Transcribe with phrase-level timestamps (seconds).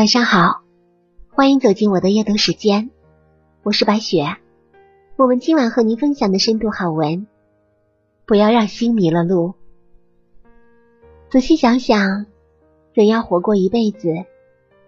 [0.00, 0.62] 晚上好，
[1.28, 2.90] 欢迎走进我的阅读时间，
[3.62, 4.38] 我是白雪。
[5.16, 7.26] 我们今晚和您分享的深度好文，
[8.24, 9.52] 不要让心迷了路。
[11.28, 12.24] 仔细想想，
[12.94, 14.08] 人要活过一辈子，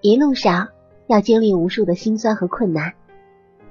[0.01, 0.69] 一路上
[1.09, 2.95] 要经历无数的辛酸和困难，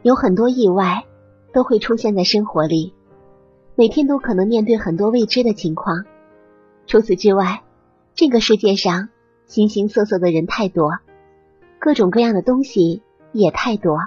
[0.04, 1.06] 有很多意外
[1.54, 2.94] 都会出现在生活里，
[3.74, 6.06] 每天都可能面对很多未知的情况。
[6.86, 7.64] 除此之外，
[8.14, 9.10] 这个世界上
[9.48, 11.00] 形形色色的人太多。
[11.82, 13.98] 各种各样的东西也太多，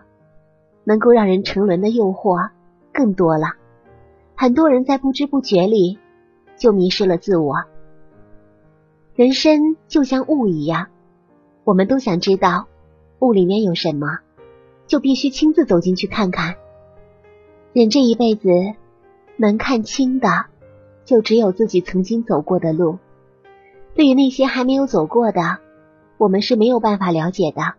[0.84, 2.50] 能够让人沉沦的诱惑
[2.92, 3.54] 更多了。
[4.36, 5.98] 很多人在不知不觉里
[6.56, 7.64] 就迷失了自我。
[9.16, 10.86] 人生就像雾一样，
[11.64, 12.68] 我们都想知道
[13.18, 14.20] 雾里面有什么，
[14.86, 16.54] 就必须亲自走进去看看。
[17.72, 18.48] 人这一辈子
[19.36, 20.28] 能看清的，
[21.04, 22.98] 就只有自己曾经走过的路。
[23.96, 25.58] 对于那些还没有走过的，
[26.16, 27.74] 我们是没有办法了解的，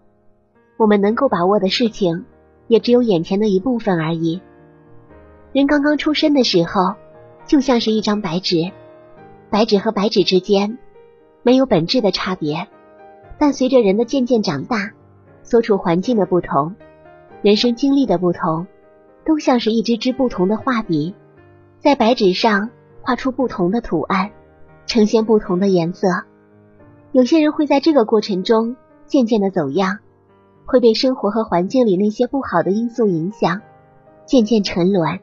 [0.77, 2.25] 我们能够把握的事情
[2.67, 4.41] 也只有眼前的一部分而已。
[5.53, 6.95] 人刚刚出生的时候，
[7.45, 8.71] 就像是一张白纸，
[9.49, 10.77] 白纸和白纸之间
[11.43, 12.67] 没有本质的差别，
[13.37, 14.91] 但随着人的渐渐长大，
[15.43, 16.75] 所处环境的不同，
[17.41, 18.67] 人生经历的不同，
[19.25, 21.15] 都像是一支支不同的画笔，
[21.79, 22.69] 在白纸上
[23.01, 24.31] 画出不同的图案，
[24.87, 26.07] 呈现不同的颜色。
[27.15, 28.75] 有些人会在这个过程中
[29.07, 29.99] 渐渐的走样，
[30.65, 33.61] 会被生活和环境里那些不好的因素影响，
[34.25, 35.21] 渐渐沉沦，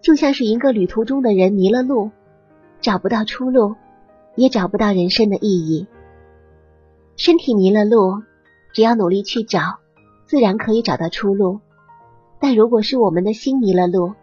[0.00, 2.10] 就像是一个旅途中的人迷了路，
[2.80, 3.74] 找不到出路，
[4.34, 5.86] 也找不到人生的意义。
[7.16, 8.22] 身体迷了路，
[8.72, 9.60] 只要努力去找，
[10.24, 11.60] 自然可以找到出路。
[12.40, 14.14] 但如果是我们的心迷了路，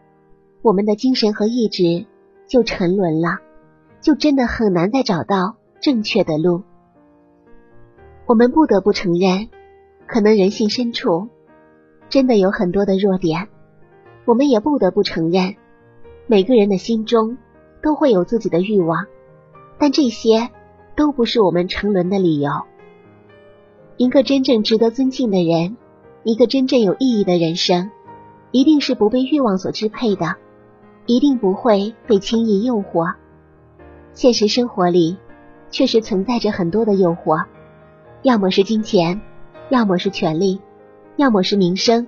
[0.64, 2.08] 我们的精神和意志
[2.48, 3.38] 就沉沦了，
[4.02, 6.64] 就真的很难再找到正确的路。
[8.28, 9.48] 我们不得不承认，
[10.06, 11.30] 可能人性深处
[12.10, 13.48] 真的有很多的弱点。
[14.26, 15.56] 我们也不得不承认，
[16.26, 17.38] 每个人的心中
[17.82, 19.06] 都会有自己的欲望，
[19.80, 20.50] 但这些
[20.98, 22.52] 都不是我们沉沦的理由。
[23.96, 25.78] 一个真正值得尊敬的人，
[26.24, 27.92] 一个真正有意义的人生，
[28.52, 30.36] 一定是不被欲望所支配的，
[31.06, 33.14] 一定不会被轻易诱惑。
[34.12, 35.16] 现实生活里
[35.72, 37.46] 确实存在着很多的诱惑。
[38.24, 39.22] 要么是金钱，
[39.70, 40.60] 要么是权力，
[41.16, 42.08] 要么是名声。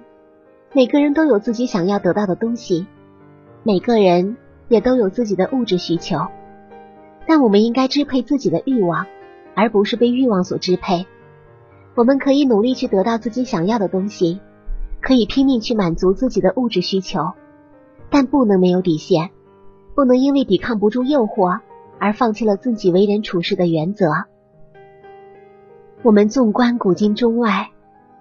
[0.73, 2.87] 每个人都有自己想要得到的东西，
[3.63, 4.37] 每个人
[4.67, 6.27] 也都有自己的物质需求。
[7.27, 9.05] 但我们应该支配自己的欲望，
[9.55, 11.05] 而不是被欲望所支配。
[11.95, 14.39] 我们可以努力去得到自己想要的东西，
[15.01, 17.33] 可以拼命去满足自己的物质需求，
[18.09, 19.29] 但不能没有底线，
[19.95, 21.59] 不能因为抵抗不住诱惑
[21.99, 24.07] 而放弃了自己为人处事的原则。
[26.01, 27.71] 我们纵观古今中外，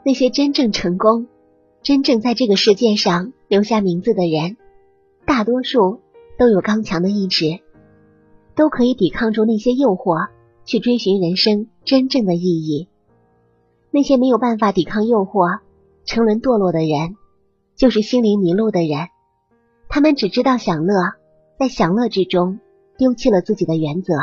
[0.04, 1.28] 那些真正成功、
[1.80, 4.56] 真正在这个世界上留下名字的人，
[5.24, 6.00] 大多数
[6.36, 7.60] 都有刚强的意志，
[8.56, 10.28] 都可以抵抗住那些诱惑，
[10.64, 12.88] 去追寻人生真正的意义。
[13.92, 15.60] 那些没有办法抵抗诱惑、
[16.04, 17.14] 沉沦堕落的人，
[17.76, 19.06] 就是心灵迷路的人。
[19.88, 21.12] 他们只知道享乐，
[21.60, 22.58] 在享乐之中
[22.96, 24.14] 丢弃了自己的原则、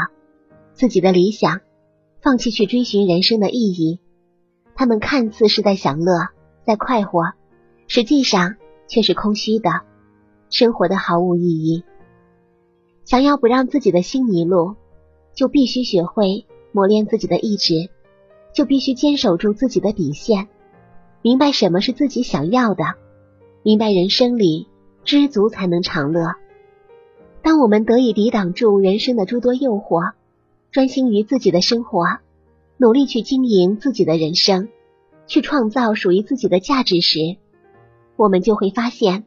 [0.74, 1.62] 自己的理想。
[2.26, 4.00] 放弃去追寻人生的意义，
[4.74, 6.30] 他们看似是在享乐，
[6.66, 7.22] 在快活，
[7.86, 8.56] 实际上
[8.88, 9.70] 却是空虚的，
[10.50, 11.84] 生活的毫无意义。
[13.04, 14.74] 想要不让自己的心迷路，
[15.36, 17.92] 就必须学会磨练自己的意志，
[18.56, 20.48] 就必须坚守住自己的底线，
[21.22, 22.86] 明白什么是自己想要的，
[23.62, 24.66] 明白人生里
[25.04, 26.34] 知足才能长乐。
[27.44, 30.14] 当我们得以抵挡住人生的诸多诱惑。
[30.76, 32.04] 专心于自己的生活，
[32.76, 34.68] 努力去经营自己的人生，
[35.26, 37.38] 去创造属于自己的价值时，
[38.18, 39.24] 我们就会发现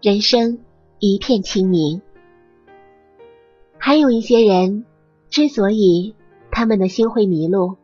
[0.00, 0.60] 人生
[0.98, 2.00] 一片清明。
[3.76, 4.86] 还有一些人
[5.28, 6.14] 之所以
[6.50, 7.76] 他们的心会迷路，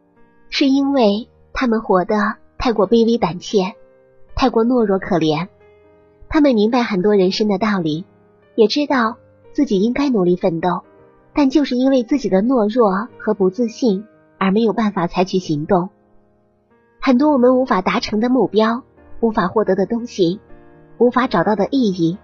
[0.48, 2.16] 是因为他们活得
[2.56, 3.74] 太过卑微胆怯，
[4.34, 5.48] 太过懦弱可怜。
[6.30, 8.06] 他们明白很多人生的道理，
[8.54, 9.18] 也知道
[9.52, 10.80] 自己应该努力奋斗。
[11.34, 14.04] 但就是因为自己的懦弱和不自信，
[14.38, 15.90] 而没有办法采取行动。
[17.00, 18.82] 很多我们无法达成的目标，
[19.20, 20.40] 无法获得的东西，
[20.98, 22.18] 无法找到的意义，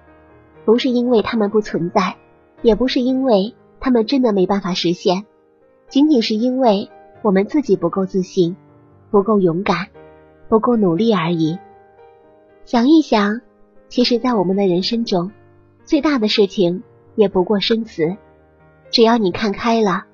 [0.65, 2.17] 不是因为他们不存在，
[2.63, 5.25] 也不是因为他们真的没办法实现，
[5.89, 6.91] 仅仅是因为
[7.23, 8.57] 我们自己不够自信，
[9.11, 9.89] 不够勇敢，
[10.49, 11.59] 不够努力而已。
[12.65, 13.41] 想一想，
[13.89, 15.33] 其实，在我们的人生中，
[15.85, 16.83] 最大的事情
[17.15, 18.17] 也不过生死。
[18.91, 20.05] 只要你看开了，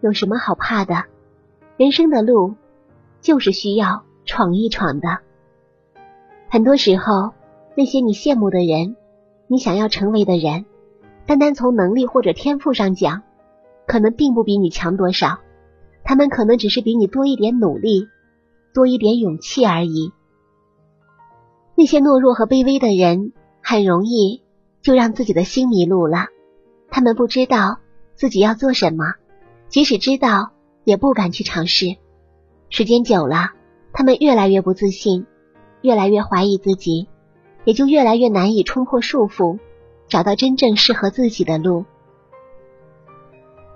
[0.00, 1.04] 有什么好怕的？
[1.76, 2.54] 人生的路
[3.20, 5.18] 就是需要闯一闯的。
[6.48, 7.32] 很多时候，
[7.74, 8.96] 那些你羡慕的人，
[9.48, 10.64] 你想要成为的人，
[11.26, 13.22] 单单从能力或者天赋上讲，
[13.86, 15.38] 可能并不比你强多少。
[16.04, 18.08] 他们可能只是比你多一点努力，
[18.74, 20.12] 多一点勇气而已。
[21.74, 23.32] 那些懦弱和卑微的人，
[23.62, 24.42] 很容易
[24.80, 26.26] 就让自己的心迷路了。
[26.90, 27.78] 他们不知道
[28.22, 29.14] 自己要做什么，
[29.66, 30.52] 即使知道，
[30.84, 31.96] 也不敢去尝试。
[32.70, 33.50] 时间久了，
[33.92, 35.26] 他们越来越不自信，
[35.80, 37.08] 越来越怀疑自己，
[37.64, 39.58] 也就越来越难以冲破束缚，
[40.06, 41.84] 找到真正适合自己的路。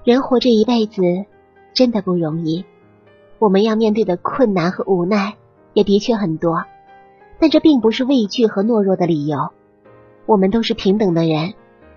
[0.05, 1.03] 人活这一辈子。
[1.75, 2.65] 真的不容易，
[3.41, 5.35] 我们要面对的困难和无奈
[5.73, 6.63] 也的确很多，
[7.41, 9.51] 但这并不是畏惧和懦弱的理由。
[10.25, 11.55] 我们都是平等的人，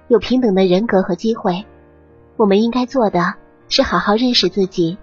[0.08, 1.64] 有平等的人格和机会。
[2.40, 3.34] 我们应该做的
[3.68, 4.98] 是好好认识自己，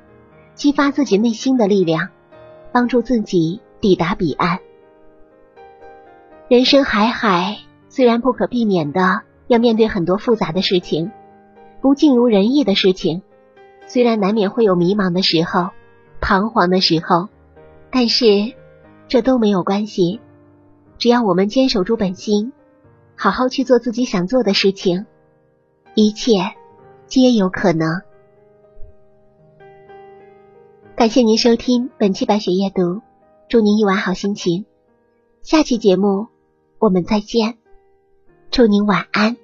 [0.54, 2.08] 激发自己内心的力量，
[2.72, 4.60] 帮助自己抵达彼岸。
[6.48, 7.58] 人生海海，
[7.90, 11.12] 虽然不可避免的要面对很多复杂的事情，
[11.82, 13.20] 不尽如人意的事情。
[13.86, 15.68] 虽然难免会有迷茫的时候、
[16.22, 17.28] 彷徨的时候，
[17.90, 18.54] 但是
[19.08, 20.22] 这都没有关系。
[20.96, 22.54] 只要我们坚守住本心，
[23.14, 25.04] 好好去做自己想做的事情，
[25.94, 26.32] 一切
[27.06, 28.02] 皆有可能。
[30.96, 33.02] 感谢您收听本期白雪夜读，
[33.48, 34.64] 祝您一晚好心情。
[35.42, 36.26] 下期节目
[36.78, 37.58] 我们再见，
[38.50, 39.36] 祝您晚安。